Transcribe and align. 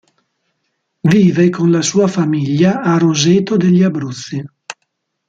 Vive 1.15 1.51
con 1.51 1.69
la 1.69 1.83
sua 1.83 2.07
famiglia 2.07 2.81
a 2.81 2.97
Roseto 2.97 3.55
degli 3.55 3.83
Abruzzi. 3.83 4.43